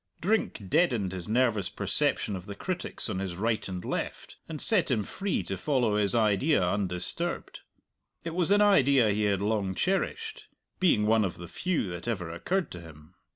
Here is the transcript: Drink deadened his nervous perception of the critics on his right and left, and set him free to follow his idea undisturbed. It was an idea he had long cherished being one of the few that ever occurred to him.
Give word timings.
Drink 0.19 0.67
deadened 0.67 1.11
his 1.11 1.27
nervous 1.27 1.69
perception 1.69 2.35
of 2.35 2.47
the 2.47 2.55
critics 2.55 3.07
on 3.07 3.19
his 3.19 3.35
right 3.35 3.67
and 3.69 3.85
left, 3.85 4.35
and 4.49 4.59
set 4.59 4.89
him 4.89 5.03
free 5.03 5.43
to 5.43 5.59
follow 5.59 5.95
his 5.95 6.15
idea 6.15 6.59
undisturbed. 6.59 7.59
It 8.23 8.33
was 8.33 8.49
an 8.49 8.61
idea 8.63 9.11
he 9.11 9.25
had 9.25 9.43
long 9.43 9.75
cherished 9.75 10.47
being 10.79 11.05
one 11.05 11.23
of 11.23 11.37
the 11.37 11.47
few 11.47 11.87
that 11.91 12.07
ever 12.07 12.31
occurred 12.31 12.71
to 12.71 12.81
him. 12.81 13.13